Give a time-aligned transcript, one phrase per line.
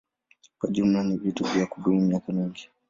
[0.59, 2.69] Kwa jumla ni vitu vya kudumu miaka mingi.